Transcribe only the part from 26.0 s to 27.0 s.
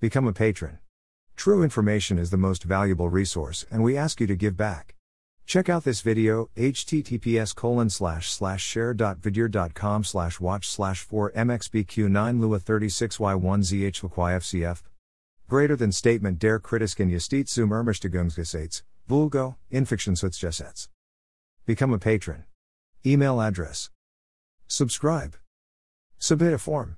Submit a form.